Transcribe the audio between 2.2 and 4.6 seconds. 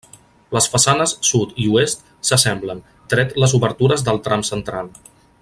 s'assemblen, tret les obertures del tram